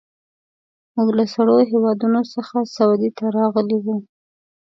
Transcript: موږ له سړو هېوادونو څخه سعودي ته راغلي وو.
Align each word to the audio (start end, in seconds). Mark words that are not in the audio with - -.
موږ 0.95 1.09
له 1.17 1.23
سړو 1.33 1.55
هېوادونو 1.71 2.19
څخه 2.33 2.57
سعودي 2.75 3.09
ته 3.17 3.25
راغلي 3.37 3.77
وو. 3.83 3.95